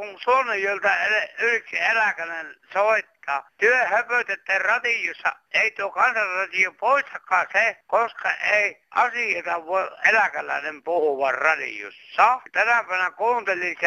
[0.00, 0.96] kun Suonenjöltä
[1.38, 3.48] yksi eläkäinen soittaa.
[3.58, 5.32] Työ höpötette radiossa.
[5.54, 12.40] Ei tuo kansanradio poistakaan se, koska ei asioita voi eläkeläinen puhua radiossa.
[12.52, 13.86] Tänä päivänä kuuntelin se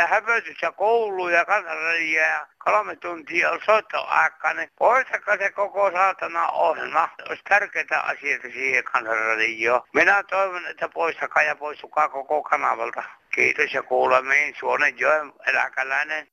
[0.61, 7.09] ja koulu ja kansanradio ja kolme tuntia on soittoaikaa, niin poistakaa se koko saatana ohjelma.
[7.29, 9.81] Olisi tärkeitä asioita siihen kansanradioon.
[9.93, 13.03] Minä toivon, että poistakaa ja poistukaa koko kanavalta.
[13.35, 16.27] Kiitos ja kuulemiin Suonenjoen eläkeläinen.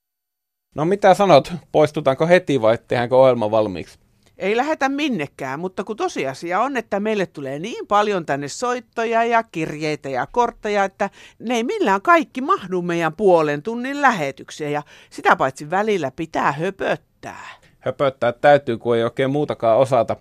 [0.74, 3.98] No mitä sanot, poistutaanko heti vai tehdäänkö ohjelma valmiiksi?
[4.38, 9.42] Ei lähetä minnekään, mutta kun tosiasia on, että meille tulee niin paljon tänne soittoja ja
[9.42, 15.36] kirjeitä ja kortteja, että ne ei millään kaikki mahdu meidän puolen tunnin lähetykseen ja sitä
[15.36, 17.46] paitsi välillä pitää höpöttää.
[17.80, 20.16] Höpöttää täytyy, kun ei oikein muutakaan osata.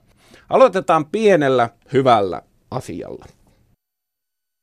[0.50, 3.26] Aloitetaan pienellä hyvällä asialla.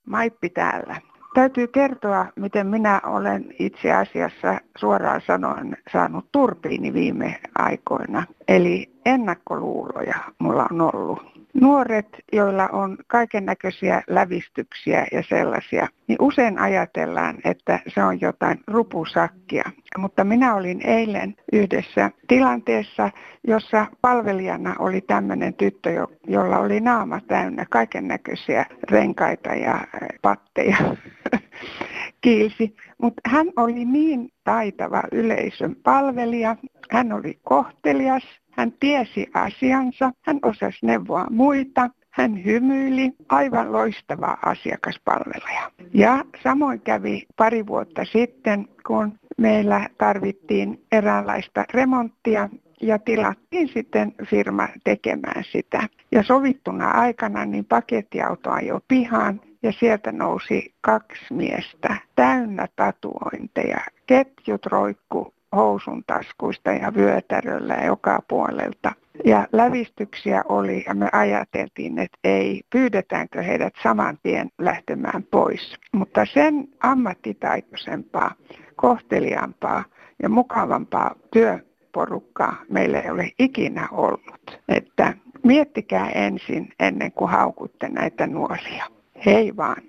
[0.06, 1.00] Maippi täällä.
[1.36, 8.24] Täytyy kertoa, miten minä olen itse asiassa suoraan sanoen saanut turpiini viime aikoina.
[8.48, 11.35] Eli ennakkoluuloja mulla on ollut.
[11.60, 18.60] Nuoret, joilla on kaiken näköisiä lävistyksiä ja sellaisia, niin usein ajatellaan, että se on jotain
[18.66, 19.64] rupusakkia.
[19.98, 23.10] Mutta minä olin eilen yhdessä tilanteessa,
[23.48, 29.80] jossa palvelijana oli tämmöinen tyttö, jolla oli naama täynnä kaiken näköisiä renkaita ja
[30.22, 30.76] patteja
[32.24, 32.76] kiilsi.
[33.02, 36.56] Mutta hän oli niin taitava yleisön palvelija,
[36.90, 38.24] hän oli kohtelias,
[38.56, 45.70] hän tiesi asiansa, hän osasi neuvoa muita, hän hymyili, aivan loistava asiakaspalvelija.
[45.94, 52.48] Ja samoin kävi pari vuotta sitten, kun meillä tarvittiin eräänlaista remonttia
[52.82, 55.88] ja tilattiin sitten firma tekemään sitä.
[56.12, 63.80] Ja sovittuna aikana niin pakettiauto ajoi pihaan ja sieltä nousi kaksi miestä täynnä tatuointeja.
[64.06, 68.92] Ketjut roikku housun taskuista ja vyötäröllä joka puolelta.
[69.24, 75.76] Ja lävistyksiä oli ja me ajateltiin, että ei, pyydetäänkö heidät saman tien lähtemään pois.
[75.92, 78.34] Mutta sen ammattitaitoisempaa,
[78.76, 79.84] kohteliaampaa
[80.22, 84.60] ja mukavampaa työporukkaa meillä ei ole ikinä ollut.
[84.68, 88.86] Että miettikää ensin ennen kuin haukutte näitä nuoria.
[89.26, 89.82] Hei vaan.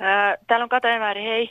[0.00, 1.50] Ää, täällä on Katajamaari, hei.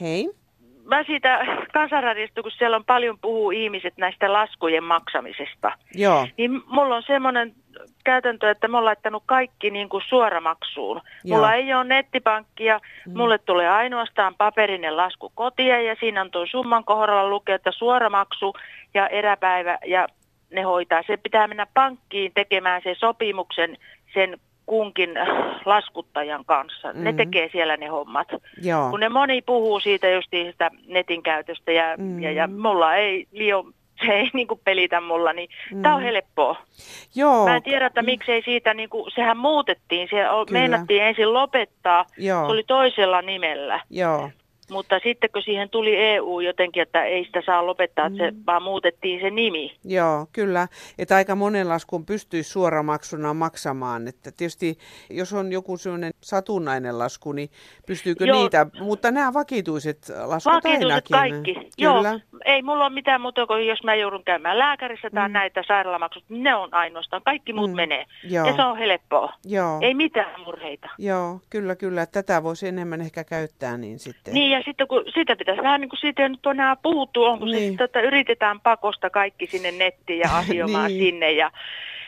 [0.00, 0.41] Hei.
[0.84, 1.38] Mä siitä
[1.72, 5.72] kansanradiosta, kun siellä on paljon puhuu ihmiset näistä laskujen maksamisesta.
[5.94, 6.26] Joo.
[6.36, 7.54] Niin mulla on semmoinen
[8.04, 11.00] käytäntö, että mä oon laittanut kaikki niin kuin suoramaksuun.
[11.24, 11.36] Joo.
[11.36, 13.12] Mulla ei ole nettipankkia, mm.
[13.16, 18.54] mulle tulee ainoastaan paperinen lasku kotiin ja siinä on tuo summan kohdalla lukee, että suoramaksu
[18.94, 20.06] ja eräpäivä ja
[20.50, 21.02] ne hoitaa.
[21.06, 23.76] Se pitää mennä pankkiin tekemään se sopimuksen
[24.14, 24.38] sen
[24.72, 25.10] kunkin
[25.64, 26.88] laskuttajan kanssa.
[26.88, 27.04] Mm-hmm.
[27.04, 28.28] Ne tekee siellä ne hommat.
[28.62, 28.90] Joo.
[28.90, 32.22] Kun ne moni puhuu siitä just sitä netin käytöstä ja, mm-hmm.
[32.22, 33.64] ja, ja mulla ei liian
[34.06, 35.82] se ei niin kuin pelitä mulla, niin mm.
[35.82, 36.56] tämä on helppoa.
[37.14, 37.44] Joo.
[37.44, 40.16] Mä en tiedä, että miksei siitä, niin kuin, sehän muutettiin, se
[40.50, 42.46] meinattiin ensin lopettaa, Joo.
[42.46, 43.80] se oli toisella nimellä.
[43.90, 44.30] Joo.
[44.72, 48.42] Mutta sitten kun siihen tuli EU jotenkin, että ei sitä saa lopettaa, että se mm.
[48.46, 49.76] vaan muutettiin se nimi.
[49.84, 50.68] Joo, kyllä.
[50.98, 54.08] Että aika monen laskun pystyisi suoramaksuna maksamaan.
[54.08, 54.78] Että tietysti
[55.10, 57.48] jos on joku sellainen satunnainen lasku, niin
[57.86, 58.42] pystyykö Joo.
[58.42, 61.54] niitä, mutta nämä vakituiset laskut vakituiset ainakin.
[61.54, 61.54] kaikki.
[61.54, 62.08] Kyllä.
[62.10, 65.32] Joo, ei mulla ole mitään muuta kuin jos mä joudun käymään lääkärissä tai mm.
[65.32, 67.22] näitä sairaalamaksut, ne on ainoastaan.
[67.22, 67.76] Kaikki muut mm.
[67.76, 68.06] menee.
[68.24, 68.46] Joo.
[68.46, 69.32] Ja se on helppoa.
[69.44, 69.78] Joo.
[69.80, 70.88] Ei mitään murheita.
[70.98, 72.06] Joo, kyllä, kyllä.
[72.06, 74.34] Tätä voisi enemmän ehkä käyttää niin sitten.
[74.34, 77.44] Niin ja sitten kun sitä pitäisi vähän niin kuin siitä nyt on enää puhuttu, onko
[77.44, 77.58] niin.
[77.58, 81.00] se sitten, että yritetään pakosta kaikki sinne nettiin ja asioimaan niin.
[81.00, 81.50] sinne ja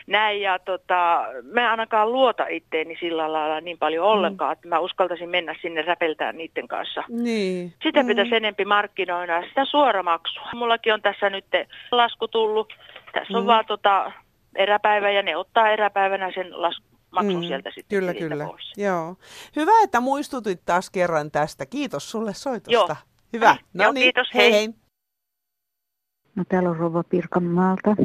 [0.07, 0.41] näin.
[0.41, 4.53] Ja tota, mä ainakaan luota itteeni sillä lailla niin paljon ollenkaan, mm.
[4.53, 7.05] että mä uskaltaisin mennä sinne räpeltää niiden kanssa.
[7.09, 7.73] Niin.
[7.83, 8.07] Sitä mm.
[8.07, 10.51] pitäisi enempi markkinoida, sitä suoramaksua.
[10.55, 11.45] Mullakin on tässä nyt
[11.93, 12.73] lasku tullut.
[13.13, 13.47] Tässä on mm.
[13.47, 14.13] vaan tota,
[14.57, 18.47] eräpäivä ja ne ottaa eräpäivänä sen lasku maksun mm, sieltä sitten Kyllä, kyllä.
[18.47, 18.73] Pois.
[18.77, 19.17] Joo.
[19.57, 21.67] Hyvä, että muistutit taas kerran tästä.
[21.67, 22.73] Kiitos sulle soitosta.
[22.73, 22.97] Joo.
[23.33, 23.57] Hyvä.
[23.75, 24.53] No niin, kiitos, hei.
[24.53, 24.69] hei.
[26.35, 27.97] No täällä on Rova Pirkanmaalta.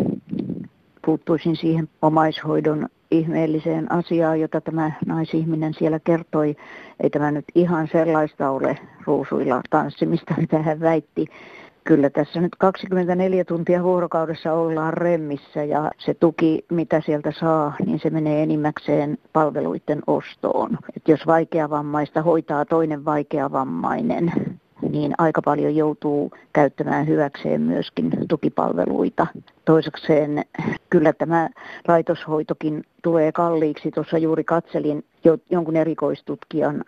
[1.06, 6.56] Puuttuisin siihen omaishoidon ihmeelliseen asiaan, jota tämä naisihminen siellä kertoi.
[7.04, 11.26] Ei tämä nyt ihan sellaista ole ruusuilla tanssimista, mitä hän väitti
[11.90, 18.00] kyllä tässä nyt 24 tuntia vuorokaudessa ollaan remmissä ja se tuki, mitä sieltä saa, niin
[18.00, 20.78] se menee enimmäkseen palveluiden ostoon.
[20.98, 24.32] Et jos vaikeavammaista hoitaa toinen vaikeavammainen,
[24.90, 29.28] niin aika paljon joutuu käyttämään hyväkseen myöskin tukipalveluita.
[29.66, 30.46] Toisekseen
[30.90, 31.50] kyllä tämä
[31.88, 33.92] laitoshoitokin tulee kalliiksi.
[33.92, 36.84] Tuossa juuri katselin jo, jonkun erikoistutkijan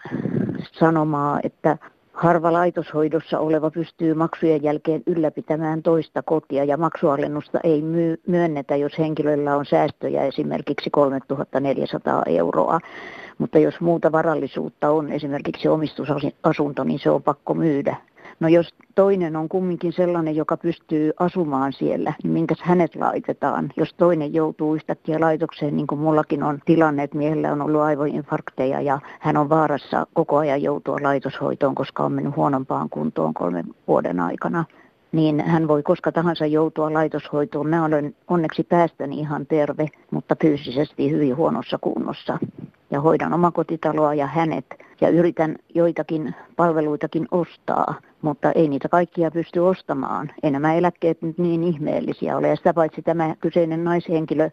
[0.71, 1.77] sanomaa, että
[2.22, 7.84] Harva laitoshoidossa oleva pystyy maksujen jälkeen ylläpitämään toista kotia ja maksualennusta ei
[8.28, 12.80] myönnetä, jos henkilöllä on säästöjä esimerkiksi 3400 euroa.
[13.38, 17.96] Mutta jos muuta varallisuutta on, esimerkiksi omistusasunto, niin se on pakko myydä
[18.42, 23.70] No jos toinen on kumminkin sellainen, joka pystyy asumaan siellä, niin minkäs hänet laitetaan?
[23.78, 28.82] Jos toinen joutuu yhtäkkiä laitokseen, niin kuin mullakin on tilanne, että miehellä on ollut aivoinfarkteja
[28.82, 34.20] ja hän on vaarassa koko ajan joutua laitoshoitoon, koska on mennyt huonompaan kuntoon kolmen vuoden
[34.20, 34.66] aikana,
[35.12, 37.70] niin hän voi koska tahansa joutua laitoshoitoon.
[37.70, 42.38] Mä olen onneksi päästäni ihan terve, mutta fyysisesti hyvin huonossa kunnossa.
[42.92, 44.66] Ja hoidan omakotitaloa ja hänet
[45.02, 50.32] ja yritän joitakin palveluitakin ostaa, mutta ei niitä kaikkia pysty ostamaan.
[50.44, 52.48] Ei nämä eläkkeet nyt niin ihmeellisiä ole.
[52.48, 54.50] Ja sitä paitsi tämä kyseinen naishenkilö,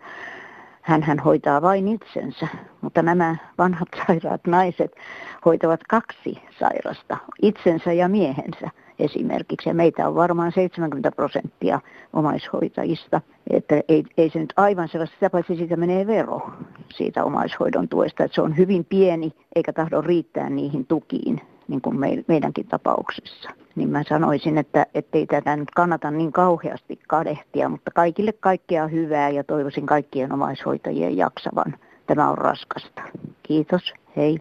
[0.83, 2.49] hän, hän hoitaa vain itsensä,
[2.81, 4.97] mutta nämä vanhat sairaat naiset
[5.45, 9.69] hoitavat kaksi sairasta, itsensä ja miehensä esimerkiksi.
[9.69, 11.81] Ja meitä on varmaan 70 prosenttia
[12.13, 13.21] omaishoitajista.
[13.51, 16.51] Että ei, ei se nyt aivan sellaista, sitä paitsi siitä menee vero
[16.95, 18.25] siitä omaishoidon tuesta.
[18.25, 23.51] Että se on hyvin pieni eikä tahdo riittää niihin tukiin, niin kuin me, meidänkin tapauksessa.
[23.75, 29.31] Niin mä sanoisin, että ei tätä nyt kannata niin kauheasti kadehtia, mutta kaikille kaikkea hyvää
[29.31, 31.79] ja toivoisin kaikkien omaishoitajien jaksavan.
[32.07, 33.03] Tämä on raskasta.
[33.43, 34.41] Kiitos, hei.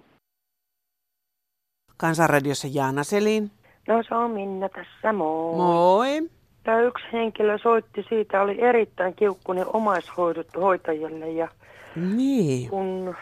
[1.97, 3.51] Kansanradiossa Jaana Selin.
[3.87, 5.55] No se on Minna tässä, moi.
[5.55, 6.29] Moi.
[6.63, 11.47] Tämä yksi henkilö soitti siitä, oli erittäin kiukkunen omaishoitajille ja
[11.95, 12.69] niin.
[12.69, 13.15] kun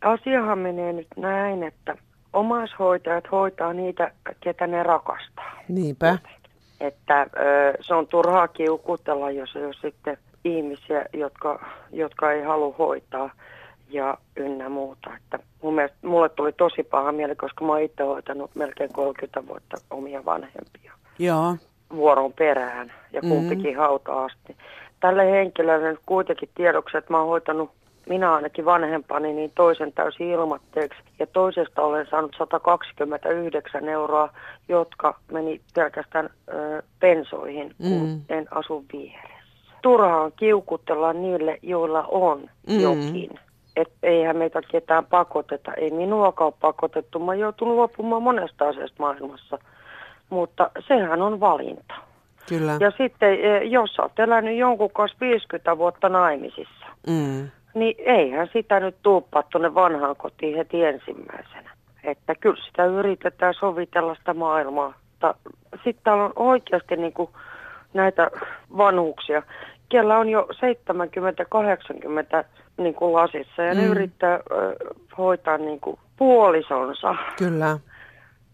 [0.00, 1.96] asiahan menee nyt näin, että
[2.32, 5.52] omaishoitajat hoitaa niitä, ketä ne rakastaa.
[5.68, 6.18] Niinpä.
[6.80, 7.26] Että
[7.80, 13.30] se on turhaa kiukutella, jos on sitten ihmisiä, jotka, jotka ei halua hoitaa
[13.88, 15.10] ja ynnä muuta.
[15.16, 19.46] Että mun mielestä, mulle tuli tosi paha mieli, koska mä oon itse hoitanut melkein 30
[19.46, 20.92] vuotta omia vanhempia.
[21.18, 21.56] Joo.
[21.94, 23.78] Vuoron perään ja kumpikin mm.
[23.78, 24.56] hauta asti.
[25.00, 27.70] Tälle henkilölle nyt kuitenkin tiedoksi, että mä oon hoitanut
[28.08, 31.00] minä ainakin vanhempani, niin toisen täysin ilmatteeksi.
[31.18, 34.28] Ja toisesta olen saanut 129 euroa,
[34.68, 38.20] jotka meni pelkästään ö, pensoihin, kun mm.
[38.28, 39.32] en asu vieressä.
[39.82, 42.80] Turhaan kiukutella niille, joilla on mm.
[42.80, 43.38] jokin
[43.76, 45.74] että eihän meitä ketään pakoteta.
[45.74, 47.18] Ei minuakaan ole pakotettu.
[47.18, 49.58] Mä joutunut luopumaan monesta asiasta maailmassa.
[50.30, 51.94] Mutta sehän on valinta.
[52.48, 52.76] Kyllä.
[52.80, 57.50] Ja sitten, e, jos olet elänyt jonkun kanssa 50 vuotta naimisissa, mm.
[57.74, 61.70] Niin eihän sitä nyt tuuppaa tuonne vanhaan kotiin heti ensimmäisenä.
[62.04, 64.94] Että kyllä sitä yritetään sovitella sitä maailmaa.
[65.84, 67.30] Sitten täällä on oikeasti niin kuin
[67.94, 68.30] näitä
[68.76, 69.42] vanhuksia,
[69.88, 70.48] kellä on jo
[72.40, 72.44] 70-80
[72.76, 73.80] niin kuin lasissa ja mm.
[73.80, 74.76] ne yrittää ö,
[75.18, 77.16] hoitaa niin kuin puolisonsa.
[77.38, 77.78] Kyllä.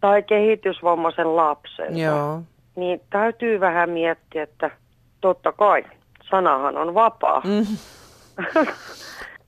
[0.00, 1.98] Tai kehitysvammaisen lapsen.
[1.98, 2.42] Joo.
[2.76, 4.70] Niin täytyy vähän miettiä, että
[5.20, 5.84] totta kai,
[6.30, 7.42] sanahan on vapaa.
[7.44, 7.66] Mm.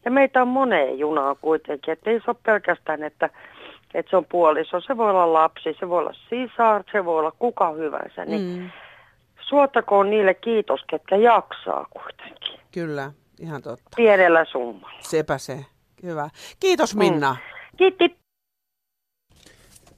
[0.05, 3.31] Ja meitä on moneen junaan kuitenkin, että ei se ole pelkästään, että,
[3.95, 4.81] että se on puoliso.
[4.81, 8.25] Se voi olla lapsi, se voi olla sisar, se voi olla kuka hyvänsä.
[8.25, 8.71] Niin mm.
[9.49, 12.61] Suotakoon niille kiitos, ketkä jaksaa kuitenkin.
[12.73, 13.13] Kyllä.
[13.41, 13.91] Ihan totta.
[13.97, 15.01] Pienellä summalla.
[15.01, 15.65] Sepä se.
[16.03, 16.31] Hyvä.
[16.61, 17.33] Kiitos Minna.
[17.33, 17.77] Mm.
[17.77, 18.17] Kiitti.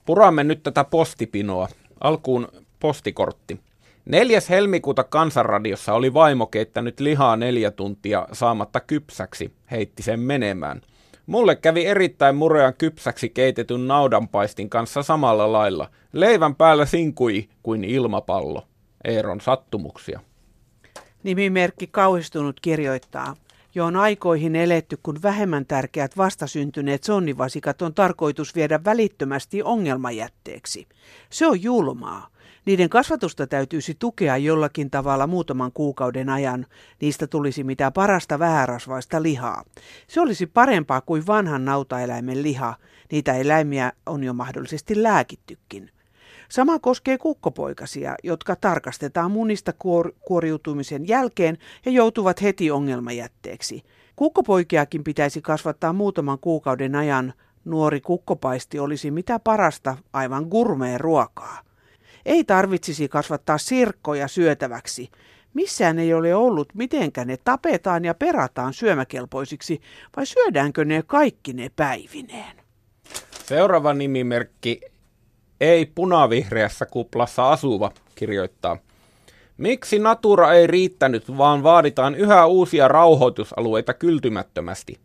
[0.07, 1.69] Puramme nyt tätä postipinoa.
[2.01, 2.49] Alkuun
[2.81, 3.61] postikortti.
[4.05, 4.41] 4.
[4.51, 10.81] helmikuuta Kansanradiossa oli vaimo keittänyt lihaa neljä tuntia saamatta kypsäksi, heitti sen menemään.
[11.27, 15.91] Mulle kävi erittäin murean kypsäksi keitetyn naudanpaistin kanssa samalla lailla.
[16.13, 18.67] Leivän päällä sinkui kuin ilmapallo.
[19.05, 20.21] Eeron sattumuksia.
[21.23, 23.37] Nimimerkki kauhistunut kirjoittaa.
[23.75, 30.87] Jo on aikoihin eletty, kun vähemmän tärkeät vastasyntyneet sonnivasikat on tarkoitus viedä välittömästi ongelmajätteeksi.
[31.31, 32.32] Se on julmaa.
[32.65, 36.67] Niiden kasvatusta täytyisi tukea jollakin tavalla muutaman kuukauden ajan.
[37.01, 39.65] Niistä tulisi mitä parasta vähärasvaista lihaa.
[40.07, 42.75] Se olisi parempaa kuin vanhan nautaeläimen liha.
[43.13, 45.91] Niitä eläimiä on jo mahdollisesti lääkittykin.
[46.49, 53.83] Sama koskee kukkopoikasia, jotka tarkastetaan munista kuor- kuoriutumisen jälkeen ja joutuvat heti ongelmajätteeksi.
[54.17, 57.33] Kukkopoikiakin pitäisi kasvattaa muutaman kuukauden ajan.
[57.65, 61.72] Nuori kukkopaisti olisi mitä parasta, aivan gurmeen ruokaa.
[62.27, 65.11] Ei tarvitsisi kasvattaa sirkkoja syötäväksi.
[65.55, 69.81] Missään ei ole ollut, mitenkä ne tapetaan ja perataan syömäkelpoisiksi,
[70.17, 72.57] vai syödäänkö ne kaikki ne päivineen?
[73.47, 74.81] Seuraava nimimerkki
[75.61, 78.79] ei punavihreässä kuplassa asuva, kirjoittaa.
[79.57, 84.99] Miksi Natura ei riittänyt, vaan vaaditaan yhä uusia rauhoitusalueita kyltymättömästi?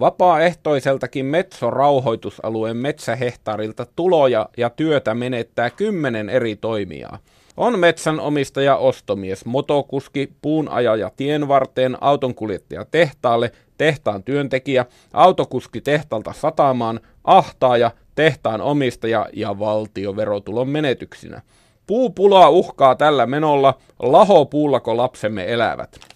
[0.00, 7.18] Vapaaehtoiseltakin Metso-rauhoitusalueen metsähehtaarilta tuloja ja työtä menettää kymmenen eri toimijaa.
[7.56, 17.90] On metsänomistaja, ostomies, motokuski, puunajaja tien varteen, autonkuljettaja tehtaalle, tehtaan työntekijä, autokuski tehtalta satamaan, ahtaaja,
[18.14, 21.42] tehtaan omistaja ja valtio verotulon menetyksinä.
[21.86, 26.13] Puupulaa uhkaa tällä menolla, laho puullako lapsemme elävät.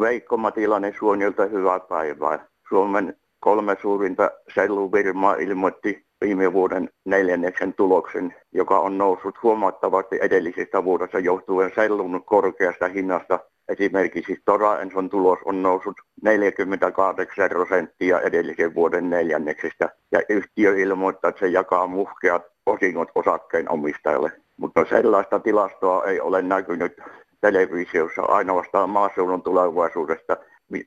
[0.00, 2.46] Veikko Matilainen Suonilta hyvää päivää.
[2.68, 11.18] Suomen kolme suurinta selluvirmaa ilmoitti viime vuoden neljänneksen tuloksen, joka on noussut huomattavasti edellisestä vuodesta
[11.18, 13.40] johtuen sellun korkeasta hinnasta.
[13.68, 21.40] Esimerkiksi Stora Enson tulos on noussut 48 prosenttia edellisen vuoden neljänneksestä ja yhtiö ilmoittaa, että
[21.40, 24.32] se jakaa muhkeat osingot osakkeen omistajalle.
[24.56, 26.92] Mutta sellaista tilastoa ei ole näkynyt
[27.40, 30.36] televisiossa ainoastaan maaseudun tulevaisuudesta,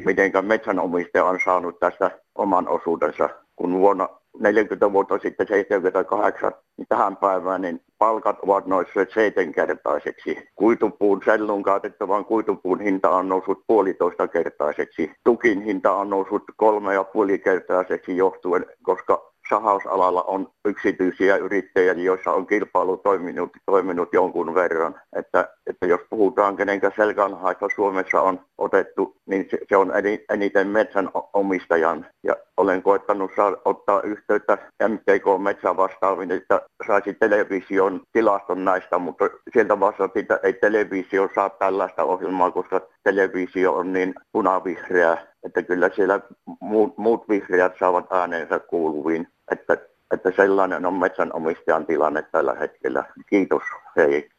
[0.06, 7.18] miten metsänomistaja on saanut tästä oman osuudensa, kun vuonna 40 vuotta sitten 78, niin tähän
[7.18, 10.50] päivään niin palkat ovat nousseet seitsemänkertaiseksi.
[10.56, 15.12] Kuitupuun, sellun kaatettavan kuitupuun hinta on noussut puolitoista kertaiseksi.
[15.24, 22.32] Tukin hinta on noussut kolme ja puoli kertaiseksi johtuen, koska sahausalalla on yksityisiä yrittäjiä, joissa
[22.32, 25.02] on kilpailu toiminut, toiminut jonkun verran.
[25.16, 29.92] Että, että jos puhutaan kenenkä selkänhaista Suomessa on otettu, niin se, se on
[30.30, 32.06] eniten metsän omistajan.
[32.24, 39.30] Ja olen koettanut saa, ottaa yhteyttä MTK Metsä vastaaviin, että saisi television tilaston näistä, mutta
[39.54, 45.90] sieltä vastattiin, että ei televisio saa tällaista ohjelmaa, koska televisio on niin punavihreä, että kyllä
[45.96, 46.20] siellä
[46.60, 49.28] muut, muut vihreät saavat äänensä kuuluviin.
[49.52, 49.78] Että,
[50.14, 53.04] että sellainen on metsänomistajan tilanne tällä hetkellä.
[53.30, 53.64] Kiitos,
[53.98, 54.30] hei.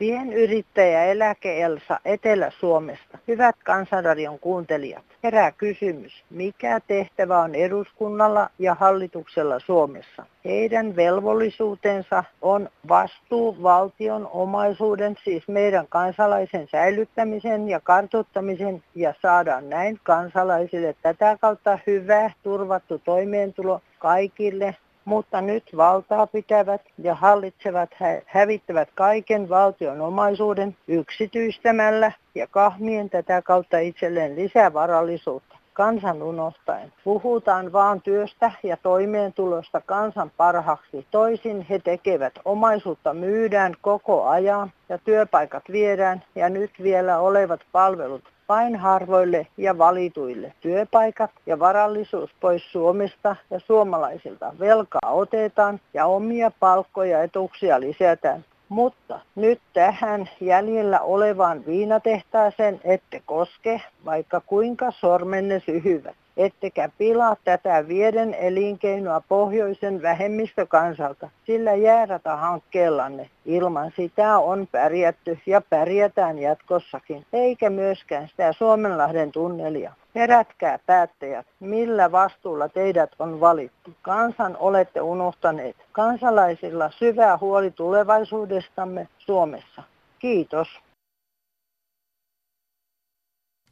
[0.00, 3.18] Pienyrittäjä Eläke Elsa Etelä-Suomesta.
[3.28, 10.26] Hyvät Kansanradion kuuntelijat, herää kysymys, mikä tehtävä on eduskunnalla ja hallituksella Suomessa?
[10.44, 20.00] Heidän velvollisuutensa on vastuu valtion omaisuuden, siis meidän kansalaisen säilyttämisen ja kartuttamisen ja saadaan näin
[20.02, 27.90] kansalaisille tätä kautta hyvä turvattu toimeentulo kaikille mutta nyt valtaa pitävät ja hallitsevat
[28.26, 36.92] hävittävät kaiken valtion omaisuuden yksityistämällä ja kahmien tätä kautta itselleen lisää varallisuutta kansan unohtaen.
[37.04, 41.06] Puhutaan vaan työstä ja toimeentulosta kansan parhaaksi.
[41.10, 48.24] Toisin he tekevät omaisuutta myydään koko ajan ja työpaikat viedään ja nyt vielä olevat palvelut
[48.50, 50.52] vain harvoille ja valituille.
[50.60, 54.52] Työpaikat ja varallisuus pois Suomesta ja suomalaisilta.
[54.58, 58.44] Velkaa otetaan ja omia palkkoja ja etuuksia lisätään.
[58.68, 67.88] Mutta nyt tähän jäljellä olevaan viinatehtaaseen ette koske, vaikka kuinka sormenne syhyvät ettekä pilaa tätä
[67.88, 78.28] vieden elinkeinoa pohjoisen vähemmistökansalta, sillä jäärätä-hankkeellanne ilman sitä on pärjätty ja pärjätään jatkossakin, eikä myöskään
[78.28, 79.92] sitä Suomenlahden tunnelia.
[80.14, 83.90] Herätkää päättäjät, millä vastuulla teidät on valittu.
[84.02, 85.76] Kansan olette unohtaneet.
[85.92, 89.82] Kansalaisilla syvä huoli tulevaisuudestamme Suomessa.
[90.18, 90.68] Kiitos.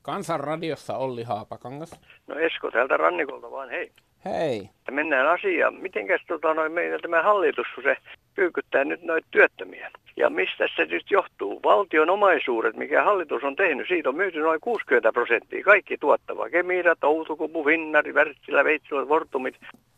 [0.09, 2.01] Kansanradiossa Olli Haapakangas.
[2.27, 3.93] No Esko täältä rannikolta vaan, hei.
[4.25, 4.71] Hei.
[4.91, 5.75] Mennään asiaan.
[5.75, 7.97] Mitenkäs tota, noin meidän tämä hallitus, kun se
[8.39, 9.91] kyykyttää nyt noita työttömiä?
[10.17, 11.61] Ja mistä se nyt johtuu?
[11.65, 15.65] Valtion omaisuudet, mikä hallitus on tehnyt, siitä on myyty noin 60 prosenttia.
[15.65, 16.51] Kaikki tuottava.
[16.51, 19.55] Kemira, Outokupu, Vinnari, Wärtsilä, Veitsilä, Vortumit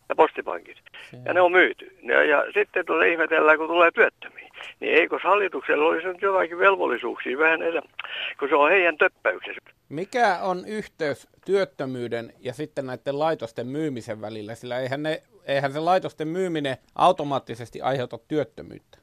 [0.09, 0.77] ja postipankit.
[1.25, 1.95] Ja ne on myyty.
[2.03, 4.49] Ja, ja sitten tulee ihmetellään, kun tulee työttömiä.
[4.79, 7.93] Niin eikö hallituksella olisi nyt jotakin velvollisuuksia vähän enemmän,
[8.39, 9.61] kun se on heidän töppäyksensä.
[9.89, 15.79] Mikä on yhteys työttömyyden ja sitten näiden laitosten myymisen välillä, sillä eihän, ne, eihän se
[15.79, 19.01] laitosten myyminen automaattisesti aiheuta työttömyyttä?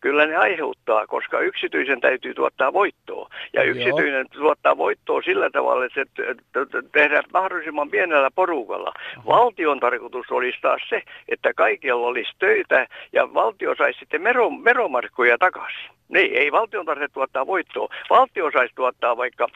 [0.00, 3.28] Kyllä ne aiheuttaa, koska yksityisen täytyy tuottaa voittoa.
[3.52, 4.42] Ja yksityinen Joo.
[4.42, 6.04] tuottaa voittoa sillä tavalla, että
[6.72, 8.92] se tehdään mahdollisimman pienellä porukalla.
[9.16, 9.26] Aha.
[9.26, 15.38] Valtion tarkoitus olisi taas se, että kaikilla olisi töitä ja valtio saisi sitten mero, meromarkkoja
[15.38, 15.90] takaisin.
[16.08, 17.88] Niin, ei valtion tarvitse tuottaa voittoa.
[18.10, 19.46] Valtio saisi tuottaa vaikka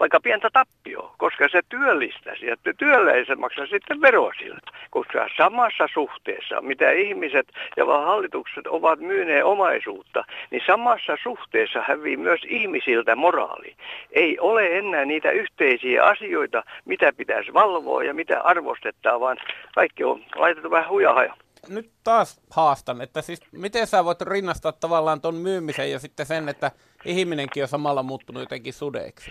[0.00, 4.70] vaikka pientä tappioa, koska se työllistäisi ja työllä se maksa sitten veroa siltä.
[4.90, 7.46] Koska samassa suhteessa, mitä ihmiset
[7.76, 13.76] ja hallitukset ovat myyneet omaisuutta, niin samassa suhteessa hävii myös ihmisiltä moraali.
[14.12, 19.36] Ei ole enää niitä yhteisiä asioita, mitä pitäisi valvoa ja mitä arvostetaan, vaan
[19.74, 21.34] kaikki on laitettu vähän hujahaja.
[21.68, 26.48] Nyt taas haastan, että siis miten sä voit rinnastaa tavallaan ton myymisen ja sitten sen,
[26.48, 26.70] että
[27.04, 29.30] ihminenkin on samalla muuttunut jotenkin sudeeksi?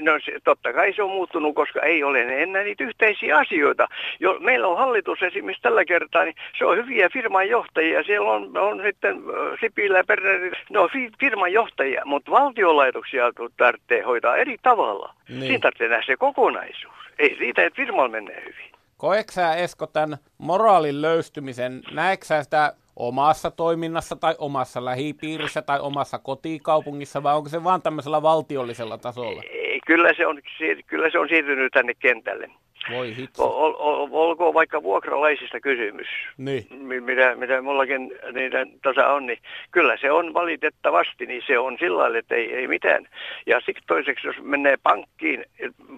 [0.00, 0.12] No
[0.44, 3.88] totta kai se on muuttunut, koska ei ole enää niitä yhteisiä asioita.
[4.20, 8.02] Jo, meillä on hallitus esimerkiksi tällä kertaa, niin se on hyviä firman johtajia.
[8.02, 9.16] Siellä on, on sitten
[9.60, 13.24] Sipilä ja Berner, ne on firman johtajia, mutta valtiolaitoksia
[13.56, 15.14] tarvitsee hoitaa eri tavalla.
[15.28, 15.40] Niin.
[15.40, 16.94] Siinä tarvitsee nähdä se kokonaisuus.
[17.18, 18.70] Ei siitä, että firmalla menee hyvin.
[19.00, 25.80] Koetko sä Esko tämän moraalin löystymisen, näetkö sä sitä omassa toiminnassa tai omassa lähipiirissä tai
[25.80, 29.42] omassa kotikaupungissa vai onko se vaan tämmöisellä valtiollisella tasolla?
[29.86, 30.40] Kyllä se on,
[30.86, 32.50] kyllä se on siirtynyt tänne kentälle.
[32.90, 33.42] Voi hitsi.
[33.42, 36.06] Ol, ol, olkoon vaikka vuokralaisista kysymys,
[36.36, 36.66] niin.
[37.04, 39.38] mitä, mitä mullakin niitä tasa on, niin
[39.70, 43.08] kyllä se on valitettavasti, niin se on sillä lailla, että ei, ei mitään.
[43.46, 45.44] Ja sitten toiseksi, jos menee pankkiin,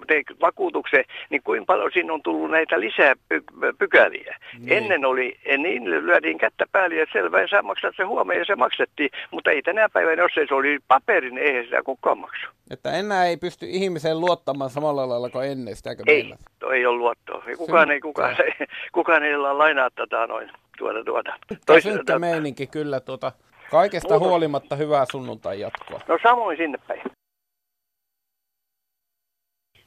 [0.07, 4.37] tee vakuutukseen, niin kuinka paljon siinä on tullut näitä lisää py- pykäliä.
[4.59, 4.73] Niin.
[4.73, 9.11] Ennen oli, niin lyötiin kättä päälle, että selvä, sä maksat se huomenna ja se maksettiin,
[9.31, 12.47] mutta ei tänä päivänä, jos se oli paperin, eihän sitä kukaan maksu.
[12.71, 16.37] Että enää ei pysty ihmiseen luottamaan samalla lailla kuin ennen, sitäkö Ei, meillä?
[16.73, 17.45] Ei ole luottoa.
[17.59, 21.35] Kukaan ei, kukaan, ei, kukaan ei ole lainaa tätä noin tuota tuota.
[21.67, 23.33] Tois, synkkä meininki kyllä tuota.
[23.71, 24.29] Kaikesta Muutos.
[24.29, 26.01] huolimatta hyvää sunnuntai jatkoa.
[26.09, 27.03] No samoin sinne päin.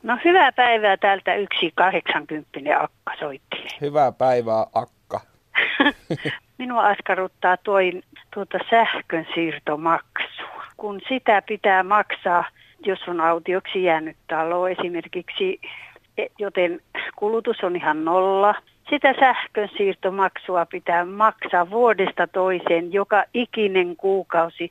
[0.03, 3.67] No hyvää päivää täältä yksi 80 akka soittelee.
[3.81, 5.21] Hyvää päivää akka.
[6.57, 7.77] Minua askarruttaa tuo
[8.33, 10.63] tuota sähkön siirtomaksua.
[10.77, 12.45] Kun sitä pitää maksaa,
[12.85, 15.61] jos on autioksi jäänyt talo esimerkiksi,
[16.39, 16.79] joten
[17.15, 18.55] kulutus on ihan nolla.
[18.89, 24.69] Sitä sähkön siirtomaksua pitää maksaa vuodesta toiseen joka ikinen kuukausi.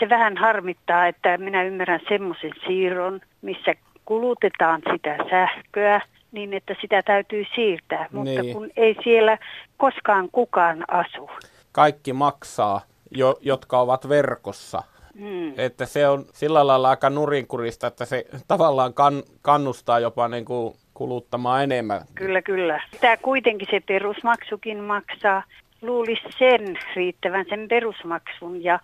[0.00, 3.74] Se vähän harmittaa, että minä ymmärrän semmoisen siirron, missä
[4.04, 6.00] kulutetaan sitä sähköä
[6.32, 8.54] niin, että sitä täytyy siirtää, mutta niin.
[8.54, 9.38] kun ei siellä
[9.76, 11.30] koskaan kukaan asu.
[11.72, 14.82] Kaikki maksaa, jo, jotka ovat verkossa.
[15.18, 15.52] Hmm.
[15.56, 20.74] Että se on sillä lailla aika nurinkurista, että se tavallaan kan, kannustaa jopa niin kuin
[20.96, 22.00] kuluttamaan enemmän.
[22.14, 22.80] Kyllä, kyllä.
[23.00, 25.42] Tämä kuitenkin se perusmaksukin maksaa.
[25.82, 28.80] Luulisi sen riittävän sen perusmaksun ja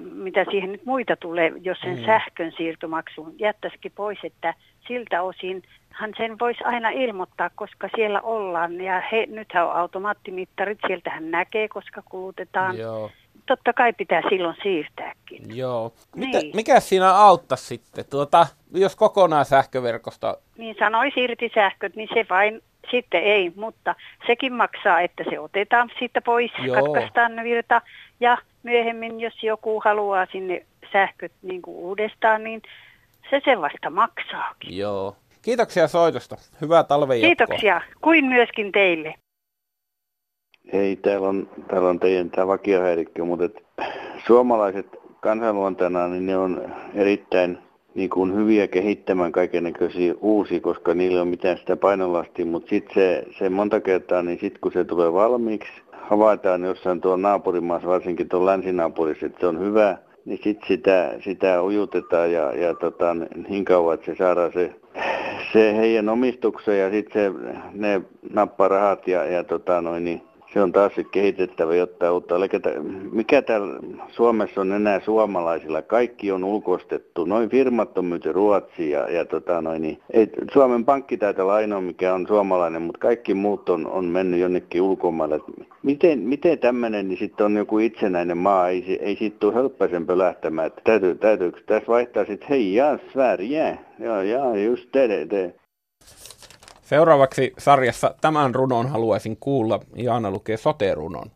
[0.00, 2.04] mitä siihen nyt muita tulee, jos sen mm.
[2.04, 4.54] sähkön siirtomaksun jättäisikin pois, että
[4.88, 5.62] siltä osin
[5.98, 8.80] hän sen voisi aina ilmoittaa, koska siellä ollaan.
[8.80, 12.78] Ja he, nythän on automaattimittarit, sieltä hän näkee, koska kulutetaan.
[12.78, 13.10] Joo.
[13.48, 15.56] Totta kai pitää silloin siirtääkin.
[15.56, 15.92] Joo.
[16.16, 16.56] Mitä, niin.
[16.56, 20.36] Mikä siinä auttaa sitten, tuota, jos kokonaan sähköverkosta?
[20.58, 23.94] Niin sanoisi irti sähköt, niin se vain sitten ei, mutta
[24.26, 26.76] sekin maksaa, että se otetaan siitä pois, Joo.
[26.76, 27.82] katkaistaan virta
[28.20, 32.62] ja myöhemmin, jos joku haluaa sinne sähköt niin kuin uudestaan, niin
[33.30, 34.76] se se vasta maksaakin.
[34.76, 35.16] Joo.
[35.42, 36.36] Kiitoksia soitosta.
[36.60, 39.14] Hyvää talven Kiitoksia, kuin myöskin teille.
[40.72, 43.64] Ei, täällä on, täällä on teidän tämä vakiohäirikkö, mutta et,
[44.26, 44.86] suomalaiset
[45.20, 47.58] kansanluontena, niin ne on erittäin
[47.94, 52.94] niin kuin hyviä kehittämään kaikennäköisiä uusia, koska niillä ei ole mitään sitä painolastia, mutta sitten
[52.94, 58.28] se, se monta kertaa, niin sitten kun se tulee valmiiksi, havaitaan jossain tuolla naapurimaassa, varsinkin
[58.28, 63.16] tuolla länsinaapurissa, että se on hyvä, niin sitten sitä, sitä ujutetaan ja, ja tota,
[63.48, 64.74] niin kauan, että se saadaan se,
[65.52, 67.34] se heidän omistukseen ja sitten
[67.72, 68.00] ne
[68.32, 72.34] nappaa rahat ja, ja tota, noin, niin se on taas kehitettävä jotta uutta.
[73.12, 75.82] Mikä täällä Suomessa on enää suomalaisilla?
[75.82, 77.24] Kaikki on ulkoistettu.
[77.24, 81.54] Noin firmat on myyty Ruotsiin ja, ja tota noin, niin, ei, Suomen pankki taitaa olla
[81.54, 85.40] ainoa, mikä on suomalainen, mutta kaikki muut on, on mennyt jonnekin ulkomaille.
[85.82, 88.68] Miten, miten tämmöinen niin sitten on joku itsenäinen maa?
[88.68, 90.70] Ei, ei siitä tule helppäisen lähtemään.
[90.84, 95.54] Täytyy, täytyykö tässä vaihtaa sitten, hei, ja Sverige, ja, ja just te, te.
[96.88, 99.80] Seuraavaksi sarjassa tämän runon haluaisin kuulla.
[99.96, 101.30] Jaana lukee sote-runon.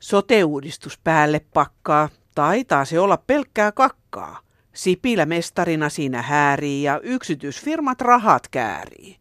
[0.00, 2.08] Sote-uudistus päälle pakkaa.
[2.34, 4.38] Taitaa se olla pelkkää kakkaa.
[4.72, 9.16] Sipilä mestarina siinä häärii ja yksityisfirmat rahat käärii.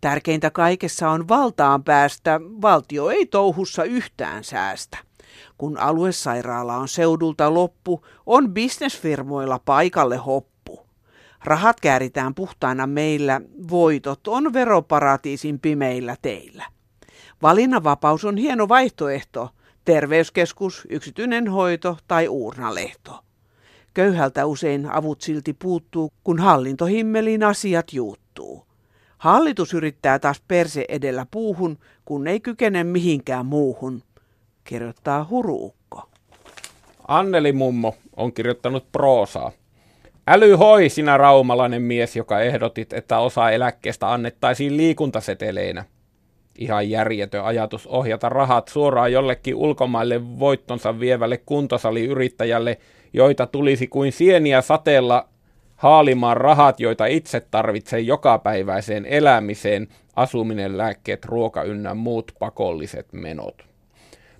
[0.00, 4.98] Tärkeintä kaikessa on valtaan päästä, valtio ei touhussa yhtään säästä.
[5.58, 10.55] Kun aluesairaala on seudulta loppu, on bisnesfirmoilla paikalle hoppu.
[11.46, 16.64] Rahat kääritään puhtaina meillä, voitot on veroparatiisin pimeillä teillä.
[17.42, 19.48] Valinnanvapaus on hieno vaihtoehto,
[19.84, 23.24] terveyskeskus, yksityinen hoito tai uurnalehto.
[23.94, 28.66] Köyhältä usein avut silti puuttuu, kun hallintohimmelin asiat juuttuu.
[29.18, 34.02] Hallitus yrittää taas perse edellä puuhun, kun ei kykene mihinkään muuhun,
[34.64, 36.08] kirjoittaa Huruukko.
[37.08, 39.52] Anneli Mummo on kirjoittanut proosaa.
[40.28, 45.84] Äly hoi, sinä raumalainen mies, joka ehdotit, että osa eläkkeestä annettaisiin liikuntaseteleinä.
[46.58, 52.78] Ihan järjetön ajatus ohjata rahat suoraan jollekin ulkomaille voittonsa vievälle kuntosaliyrittäjälle,
[53.12, 55.28] joita tulisi kuin sieniä sateella
[55.76, 63.66] haalimaan rahat, joita itse tarvitsee jokapäiväiseen elämiseen, asuminen, lääkkeet, ruoka ynnä muut pakolliset menot.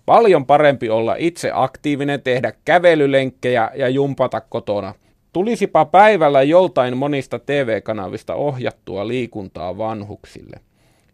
[0.06, 4.94] Paljon parempi olla itse aktiivinen, tehdä kävelylenkkejä ja jumpata kotona.
[5.36, 10.56] Tulisipa päivällä joltain monista TV-kanavista ohjattua liikuntaa vanhuksille.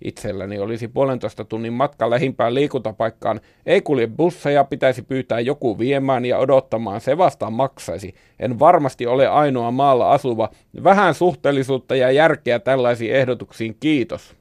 [0.05, 3.41] Itselläni olisi puolentoista tunnin matka lähimpään liikuntapaikkaan.
[3.67, 8.15] Ei kulje busseja, pitäisi pyytää joku viemään ja odottamaan, se vasta maksaisi.
[8.41, 10.49] En varmasti ole ainoa maalla asuva.
[10.85, 14.37] Vähän suhteellisuutta ja järkeä tällaisiin ehdotuksiin, kiitos.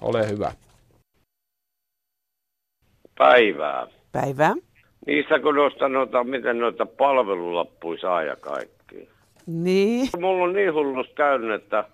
[0.00, 0.52] Ole hyvä.
[3.18, 3.86] Päivää.
[4.12, 4.54] Päivää.
[5.06, 8.73] Niistä kun noista noita, miten noita palvelulappuja saa ja kaikki.
[9.46, 10.08] Niin.
[10.20, 11.84] Mulla on niin hullus käynyt, että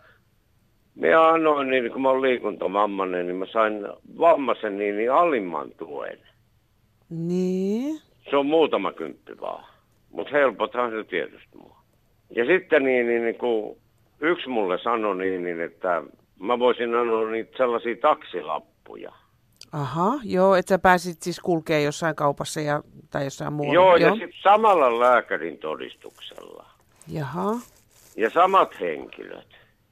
[0.94, 3.86] minä annoin, niin kun mä olen liikuntamammanen, niin mä sain
[4.18, 6.18] vammaisen niin, niin alimman tuen.
[7.10, 8.00] Niin.
[8.30, 9.64] Se on muutama kymppi vaan.
[10.10, 11.80] Mutta helpothan se tietysti mua.
[12.36, 13.76] Ja sitten niin, niin, niin kun
[14.20, 16.02] yksi mulle sanoi niin, niin, että
[16.38, 19.12] mä voisin anoa niitä sellaisia taksilappuja.
[19.72, 23.74] Aha, joo, että sä pääsit siis kulkee jossain kaupassa ja, tai jossain muualla.
[23.74, 26.69] Joo, ja sitten samalla lääkärin todistuksella.
[27.12, 27.52] Jaha.
[28.16, 29.46] Ja samat henkilöt.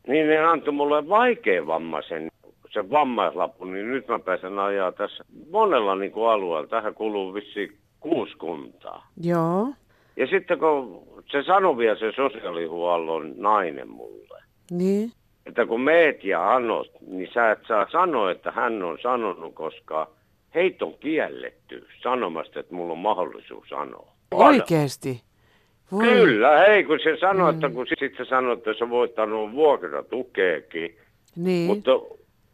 [0.07, 2.28] Niin ne antoi mulle vaikea vammaisen
[2.70, 6.68] sen vammaislappu, niin nyt mä pääsen ajaa tässä monella niin kuin alueella.
[6.68, 9.07] Tähän kuluu vissi kuusi kuntaa.
[9.22, 9.68] Joo.
[10.16, 11.02] Ja sitten kun
[11.33, 15.12] se sanoi vielä se sosiaalihuollon nainen mulle, Niin.
[15.46, 20.11] että kun meet ja anot, niin sä et saa sanoa, että hän on sanonut, koska
[20.54, 24.09] heitä on kielletty sanomasta, että mulla on mahdollisuus sanoa.
[24.35, 25.22] Oikeesti?
[25.92, 26.03] Voi.
[26.09, 30.96] Kyllä, hei, kun se sanoi, että kun sitten se sanoi, että sä voit anoa vuokratukeekin,
[31.37, 31.66] Niin.
[31.66, 31.90] mutta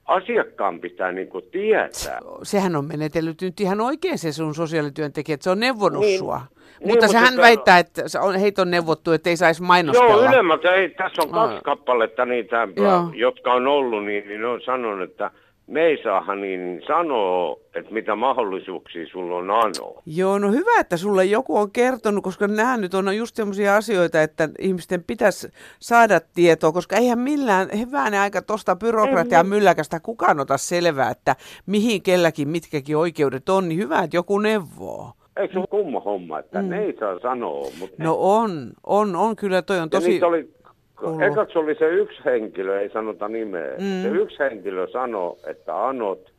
[0.05, 2.21] asiakkaan pitää niinku tietää.
[2.43, 6.19] Sehän on menetellyt nyt ihan oikein se sun sosiaalityöntekijä, että se on neuvonut Niin.
[6.19, 6.37] sua.
[6.37, 9.63] Niin, mutta mutta sehän sitä- väittää, että se on, heitä on neuvottu, että ei saisi
[9.63, 10.11] mainostella.
[10.13, 10.89] Joo, ylemmältä ei.
[10.89, 11.61] Tässä on kaksi Aa.
[11.63, 13.11] kappaletta niitä, Joo.
[13.15, 15.31] jotka on ollut, niin, niin ne on sanonut, että
[15.67, 20.03] me ei saahan niin sanoa, että mitä mahdollisuuksia sulla on anoa.
[20.07, 24.23] Joo, no hyvä, että sulle joku on kertonut, koska nämä nyt on just sellaisia asioita,
[24.23, 25.49] että ihmisten pitäisi
[25.81, 31.37] saada tietoa, koska eihän millään hyvänä aika tuosta byrokratiaa Ei, mylläkästä kukaan ota selvää, että
[31.67, 35.13] mihin kelläkin mitkäkin oikeudet on, niin hyvä, että joku neuvoo.
[35.37, 36.69] Eikö se ole kumma homma, että Mm.
[36.69, 40.09] ne ei saa sanoa, mutta No on, on, on kyllä, toi on ja tosi...
[40.09, 40.55] niitä oli,
[41.03, 41.21] hullu.
[41.21, 43.71] ekaksi oli se yksi henkilö, ei sanota nimeä.
[43.71, 44.03] Mm.
[44.03, 46.33] Se yksi henkilö sanoi, että anot,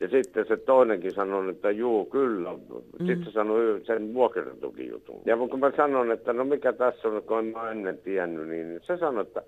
[0.00, 2.52] ja sitten se toinenkin sanoi, että juu, kyllä.
[2.52, 3.06] Mm.
[3.06, 5.20] Sitten se sanoi sen vuokratukijutun.
[5.26, 8.80] Ja kun mä sanon, että no mikä tässä on, kun en mä ennen tiennyt, niin
[8.82, 9.42] se sanoi, että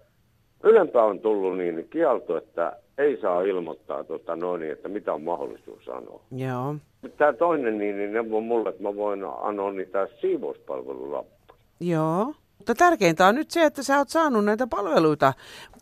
[0.64, 5.84] ylempää on tullut niin kielto, että ei saa ilmoittaa tota noin, että mitä on mahdollisuus
[5.84, 6.20] sanoa.
[6.36, 6.74] Joo.
[7.16, 11.58] Tämä toinen niin, niin neuvoi mulle, että mä voin anoa niitä siivouspalvelulappuja.
[11.80, 12.34] Joo.
[12.58, 15.32] Mutta tärkeintä on nyt se, että sä oot saanut näitä palveluita.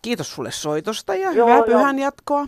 [0.02, 1.66] Kiitos sulle soitosta ja Joo, hyvää joo.
[1.66, 2.46] pyhän jatkoa.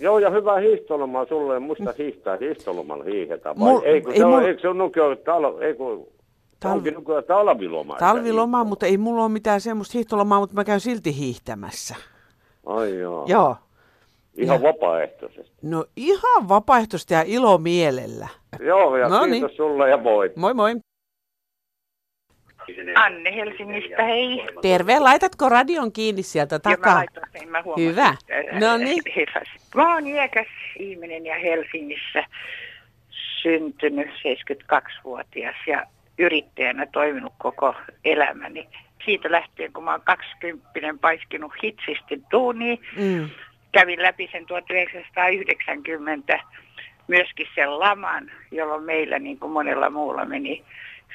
[0.00, 1.58] Joo, ja hyvää hiihtolomaa sulle.
[1.58, 3.58] Musta hiihtää hiihtolomalla hiihetään.
[3.60, 6.06] Vai Mul- ei, kun ei se, on, mul- eikö se on nykyään tal, ei, kun,
[6.64, 7.96] Tal- onkin nykyään talviloma.
[7.98, 11.94] Talviloma, mutta ei mulla ole mitään semmoista hiihtolomaa, mutta mä käyn silti hiihtämässä.
[12.66, 13.24] Ai joo.
[13.28, 13.56] Joo.
[14.34, 15.52] Ihan vapaaehtoisesti.
[15.62, 18.28] No ihan vapaaehtoisesti ja ilomielellä.
[18.60, 19.32] Joo, ja No no niin.
[19.32, 20.32] kiitos sulle ja moi.
[20.36, 20.74] Moi moi.
[22.94, 24.46] Anne Helsingistä, hei.
[24.62, 26.94] Terve, laitatko radion kiinni sieltä Ja mä takaa?
[26.94, 27.88] laitoin sen, mä huomasin.
[27.88, 28.14] Hyvä.
[28.28, 29.02] että- No niin.
[29.74, 30.46] Mä oon iäkäs
[30.78, 32.24] ihminen ja Helsingissä
[33.42, 35.86] syntynyt 72-vuotias ja
[36.18, 38.68] yrittäjänä toiminut koko elämäni.
[39.04, 43.28] Siitä lähtien, kun mä oon 20 paiskinut hitsistin duuniin, Mm.
[43.72, 46.40] kävin läpi sen 1990
[47.08, 50.64] myöskin sen laman, jolloin meillä niin kuin monella muulla meni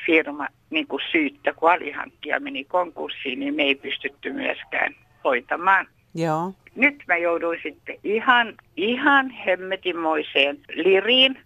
[0.06, 5.88] firma niin kuin syyttä, kun alihankkija meni konkurssiin, niin me ei pystytty myöskään hoitamaan.
[6.16, 6.54] Joo.
[6.76, 11.40] Nyt mä jouduin sitten ihan, ihan hemmetimoiseen liriin,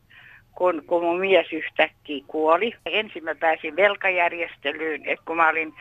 [0.55, 2.73] kun, kun mun mies yhtäkkiä kuoli.
[2.85, 5.73] Ensin mä pääsin velkajärjestelyyn, että kun mä olin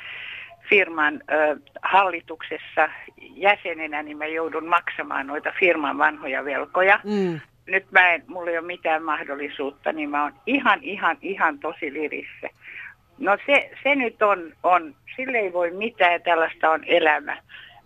[0.68, 2.88] firman ö, hallituksessa
[3.20, 7.00] jäsenenä, niin mä joudun maksamaan noita firman vanhoja velkoja.
[7.04, 7.40] Mm.
[7.66, 11.92] Nyt mä en, mulla ei ole mitään mahdollisuutta, niin mä oon ihan, ihan, ihan tosi
[11.92, 12.48] lirissä.
[13.20, 17.37] No se, se nyt on, on, sille ei voi mitään, tällaista on elämä.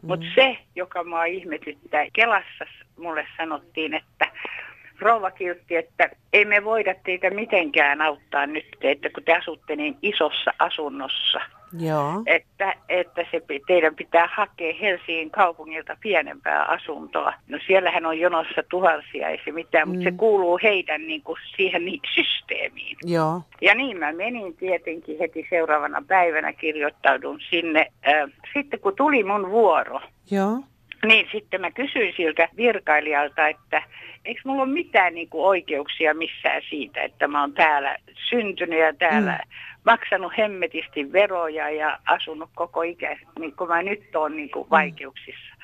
[0.02, 2.64] Mutta se, joka mua ihmetyttää, Kelassa
[2.96, 4.26] mulle sanottiin, että
[4.98, 9.96] rouva kirjoitti, että ei me voida teitä mitenkään auttaa nyt, että kun te asutte niin
[10.02, 11.40] isossa asunnossa.
[11.78, 12.22] Joo.
[12.26, 17.32] Että, että se, teidän pitää hakea Helsingin kaupungilta pienempää asuntoa.
[17.48, 19.94] No siellähän on jonossa tuhansia, ei se mitään, mm.
[19.94, 22.96] mutta se kuuluu heidän niin kuin, siihen niin, systeemiin.
[23.04, 23.42] Joo.
[23.60, 27.92] Ja niin mä menin tietenkin heti seuraavana päivänä, kirjoittaudun sinne.
[28.54, 30.58] Sitten kun tuli mun vuoro, Joo.
[31.06, 33.82] niin sitten mä kysyin siltä virkailijalta, että
[34.24, 37.96] eikö mulla ole mitään niin kuin oikeuksia missään siitä, että mä oon täällä
[38.28, 39.73] syntynyt ja täällä mm.
[39.84, 45.54] Maksanut hemmetisti veroja ja asunut koko ikä, niin kuin mä nyt oon niin kuin vaikeuksissa.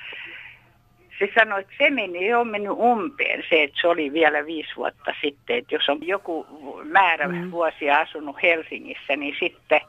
[1.19, 5.13] Se sanoi, että se meni, jo mennyt umpeen se, että se oli vielä viisi vuotta
[5.21, 6.47] sitten, että jos on joku
[6.83, 7.51] määrä mm.
[7.51, 9.81] vuosia asunut Helsingissä, niin sitten,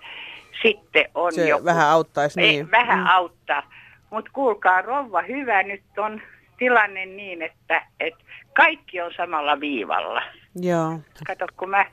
[0.62, 1.64] sitten on se joku...
[1.64, 2.64] vähän auttaisi niin.
[2.64, 3.06] Ei, vähän mm.
[3.06, 3.72] auttaa.
[4.10, 6.22] Mutta kuulkaa, rouva hyvä, nyt on
[6.58, 10.22] tilanne niin, että, että kaikki on samalla viivalla.
[10.56, 11.00] Joo.
[11.26, 11.86] Kato, kun mä,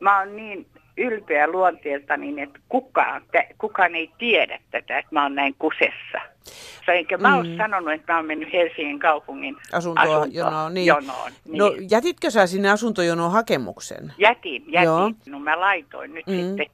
[0.00, 0.66] mä oon niin
[0.98, 3.22] ylpeä luonteelta, niin että kukaan,
[3.58, 6.20] kukaan ei tiedä tätä, että mä oon näin kusessa.
[6.88, 7.56] Enkä mä mm.
[7.56, 10.74] sanonut, että mä oon mennyt Helsingin kaupungin asuntoa, asuntoa jonoon.
[10.74, 10.86] Niin.
[10.86, 11.58] jonoon niin.
[11.58, 14.12] No jätitkö sä sinne asuntojonoon hakemuksen?
[14.18, 14.86] Jätin, jätin.
[14.86, 15.12] Joo.
[15.26, 16.34] No mä laitoin nyt mm.
[16.34, 16.66] sitten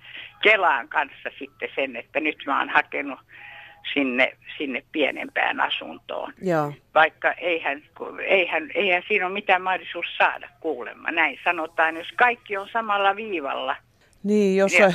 [0.42, 3.18] Kelaan kanssa sitten sen, että nyt mä oon hakenut
[3.94, 6.32] sinne, sinne pienempään asuntoon.
[6.42, 6.72] Joo.
[6.94, 7.82] Vaikka eihän,
[8.26, 11.10] eihän, eihän siinä ole mitään mahdollisuus saada kuulemma.
[11.10, 13.76] Näin sanotaan, jos kaikki on samalla viivalla.
[14.24, 14.94] Niin, jossain,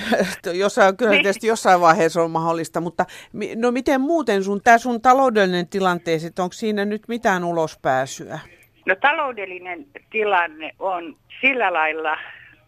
[0.54, 1.24] jossain, kyllä niin.
[1.24, 3.06] tietysti jossain vaiheessa on mahdollista, mutta
[3.56, 8.40] no miten muuten sun, tämä sun taloudellinen tilanteesi, että onko siinä nyt mitään ulospääsyä?
[8.86, 12.18] No taloudellinen tilanne on sillä lailla,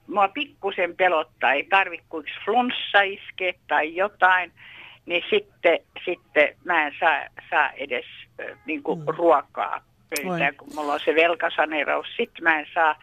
[0.08, 4.52] mua pikkusen pelottaa, ei tarvitse kuin flunssa iske tai jotain,
[5.06, 8.06] niin sitten, sitten mä en saa, saa edes
[8.66, 9.06] niin kuin mm.
[9.08, 12.08] ruokaa pöytään, kun mulla on se velkasaneeraus.
[12.18, 12.96] Sitten mä en saa,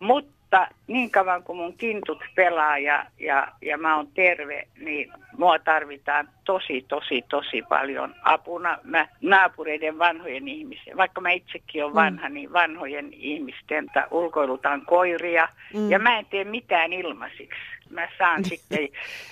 [0.00, 5.12] mutta mutta niin kauan kuin mun kintut pelaa ja, ja, ja mä oon terve, niin
[5.38, 8.78] mua tarvitaan tosi, tosi, tosi paljon apuna.
[8.84, 11.96] Mä naapureiden vanhojen ihmisten, vaikka mä itsekin olen mm.
[11.96, 12.34] vanha, mm.
[12.34, 15.48] niin vanhojen ihmisten ulkoilutaan koiria.
[15.74, 15.90] Mm.
[15.90, 17.60] Ja mä en tee mitään ilmaisiksi.
[17.90, 18.88] Mä saan sitten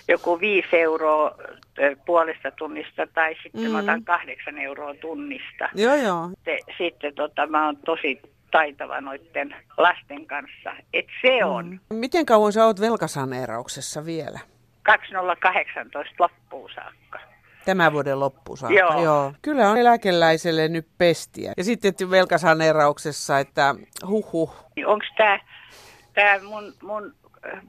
[0.09, 1.35] joku viisi euroa
[2.06, 3.70] puolesta tunnista tai sitten mm.
[3.70, 5.68] mä otan kahdeksan euroa tunnista.
[5.74, 6.28] Joo, joo.
[6.28, 10.70] Sitten, sitten tota, mä oon tosi taitava noiden lasten kanssa.
[10.92, 11.80] Et se on.
[11.90, 11.96] Mm.
[11.96, 14.38] Miten kauan sä oot velkasaneerauksessa vielä?
[14.82, 17.18] 2018 loppuun saakka.
[17.64, 19.04] Tämän vuoden loppuun saakka, joo.
[19.04, 19.32] joo.
[19.42, 21.52] Kyllä on eläkeläiselle nyt pestiä.
[21.56, 23.74] Ja sitten velkasaneerauksessa, että
[24.06, 24.54] huh huh.
[24.76, 25.38] Niin Onko tämä
[26.14, 27.14] tää mun, mun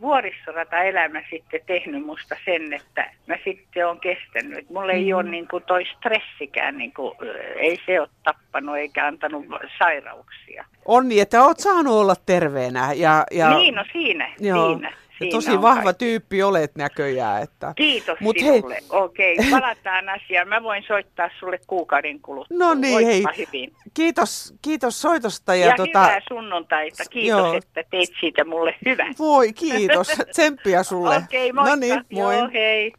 [0.01, 4.69] vuorissorata-elämä sitten tehnyt musta sen, että mä sitten on kestänyt.
[4.69, 5.17] Mulla ei mm.
[5.17, 7.17] ole niin kuin toi stressikään, niin kuin,
[7.55, 9.45] ei se ole tappanut eikä antanut
[9.77, 10.65] sairauksia.
[10.85, 12.93] On niin, että oot saanut olla terveenä.
[12.93, 13.57] Ja, ja...
[13.57, 14.73] Niin, no siinä, Joo.
[14.73, 14.93] siinä.
[15.25, 16.05] Ja tosi vahva kaikki.
[16.05, 17.43] tyyppi olet näköjään.
[17.43, 17.73] Että...
[17.75, 18.73] Kiitos Mut sinulle.
[18.73, 18.83] Hei...
[18.89, 20.47] Okei, okay, palataan asiaan.
[20.47, 22.57] Mä voin soittaa sulle kuukauden kuluttua.
[22.57, 23.23] No niin, hei.
[23.37, 23.73] Hyvin.
[23.93, 25.55] Kiitos, kiitos soitosta.
[25.55, 26.03] Ja, ja tota...
[26.03, 27.03] hyvää sunnuntaita.
[27.09, 27.53] Kiitos, Joo.
[27.53, 29.13] että teit siitä mulle hyvän.
[29.19, 30.07] Voi, kiitos.
[30.31, 31.15] Tsemppiä sulle.
[31.15, 31.75] Okei, okay, moikka.
[31.75, 32.37] No niin, moi.
[32.37, 32.93] Joo, hei.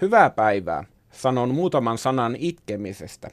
[0.00, 0.84] Hyvää päivää.
[1.10, 3.28] Sanon muutaman sanan itkemisestä.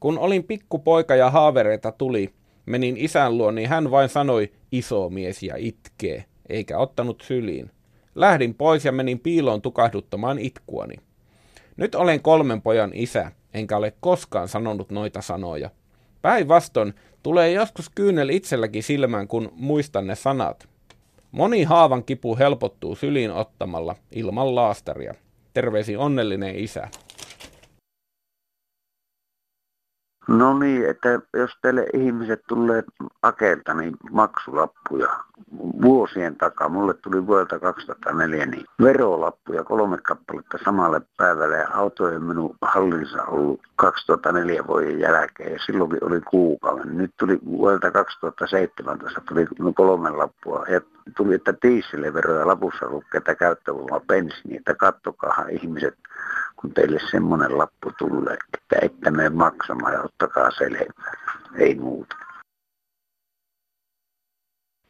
[0.00, 2.30] Kun olin pikkupoika ja haavereita tuli,
[2.66, 7.70] Menin isän luo, niin hän vain sanoi, iso mies ja itkee, eikä ottanut syliin.
[8.14, 10.94] Lähdin pois ja menin piiloon tukahduttamaan itkuani.
[11.76, 15.70] Nyt olen kolmen pojan isä, enkä ole koskaan sanonut noita sanoja.
[16.22, 20.68] Päinvastoin tulee joskus kyynel itselläkin silmään, kun muistan ne sanat.
[21.32, 25.14] Moni haavan kipu helpottuu syliin ottamalla ilman laastaria.
[25.54, 26.88] Terveisi onnellinen isä.
[30.28, 32.84] No niin, että jos teille ihmiset tulee
[33.22, 35.08] akelta niin maksulappuja
[35.82, 41.64] vuosien takaa, mulle tuli vuodelta 2004 niin verolappuja kolme kappaletta samalle päivälle.
[41.64, 45.52] Auto ei minun hallinsa ollut 2004 vuoden jälkeen.
[45.52, 46.98] Ja silloinkin oli kuukauden.
[46.98, 50.64] Nyt tuli vuodelta 2017 tuli kolme lappua.
[50.68, 50.80] Ja
[51.16, 51.54] tuli, että
[52.38, 55.94] ja lapussa lukee, että käyttövoima bensiini, että kattokaa ihmiset
[56.66, 61.12] kun teille semmoinen lappu tulee, että ette mene maksamaan ja ottakaa selvää.
[61.58, 62.16] Ei muuta.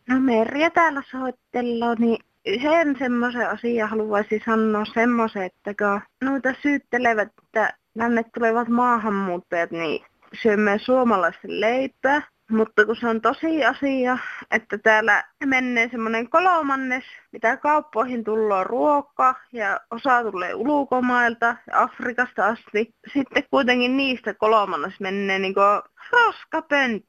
[0.08, 7.28] No Merja täällä soittelua, niin yhden semmoisen asian haluaisin sanoa semmoisen, että kun noita syyttelevät,
[7.44, 10.04] että tänne tulevat maahanmuuttajat, niin
[10.42, 14.18] syömme suomalaisen leipää, mutta kun se on tosi asia,
[14.50, 22.46] että täällä menee semmoinen kolmannes, mitä kauppoihin tulee ruokaa ja osa tulee ulkomailta ja Afrikasta
[22.46, 22.94] asti.
[23.12, 25.54] Sitten kuitenkin niistä kolmannes menee niin
[26.12, 27.08] roskapönttö.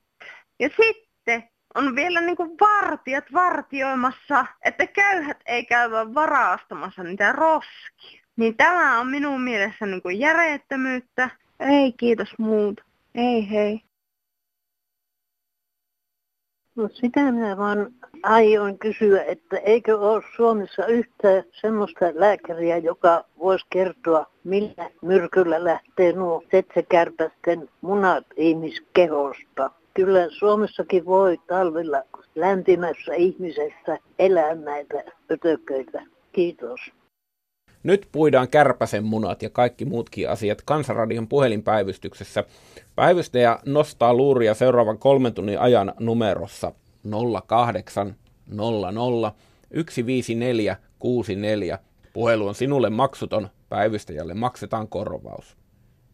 [0.59, 1.43] Ja sitten
[1.75, 8.23] on vielä niin kuin vartijat vartioimassa, että köyhät ei käy varastamassa niitä roskia.
[8.35, 11.29] Niin tämä on minun mielestä niin kuin järjettömyyttä.
[11.59, 12.83] Ei kiitos muuta.
[13.15, 13.86] Ei hei.
[16.77, 23.65] No sitä minä vaan aion kysyä, että eikö ole Suomessa yhtä semmoista lääkäriä, joka voisi
[23.69, 29.71] kertoa, millä myrkyllä lähtee nuo setsekärpästen munat ihmiskehosta.
[29.93, 32.01] Kyllä Suomessakin voi talvilla
[32.35, 36.01] lämpimässä ihmisessä elää näitä ötököitä.
[36.31, 36.79] Kiitos.
[37.83, 42.43] Nyt puidaan kärpäsen munat ja kaikki muutkin asiat Kansanradion puhelinpäivystyksessä.
[42.95, 46.71] Päivystäjä nostaa luuria seuraavan kolmen tunnin ajan numerossa
[47.47, 48.15] 08
[48.47, 49.33] 00
[49.73, 51.79] 154 64.
[52.13, 55.57] Puhelu on sinulle maksuton, päivystäjälle maksetaan korvaus.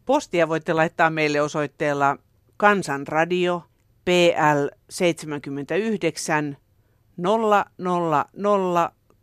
[0.05, 2.17] Postia voitte laittaa meille osoitteella
[2.57, 3.63] Kansanradio
[4.05, 6.57] PL 79
[7.17, 7.65] 000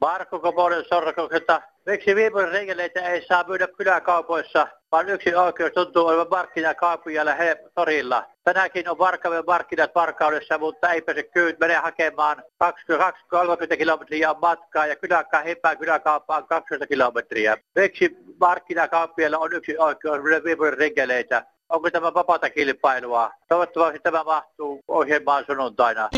[0.00, 1.62] Marko Koponen Sorsakoskesta.
[1.86, 8.26] Miksi viimeisen ei saa myydä kyläkaupoissa, vaan yksi oikeus tuntuu olevan markkinakaupujalla he torilla.
[8.44, 14.96] Tänäänkin on Varkauden markkinat Varkaudessa, mutta ei pääse kyyn mene hakemaan 20-30 kilometriä matkaa ja
[14.96, 17.56] kyläkkaa hipää kyläkauppaan 12 kilometriä.
[17.74, 21.46] Miksi markkinakauppialla on yksi oikeus myydä viimeisen rengeleitä?
[21.68, 23.30] Onko tämä vapaata kilpailua?
[23.48, 26.08] Toivottavasti tämä mahtuu ohjelmaan sunnuntaina.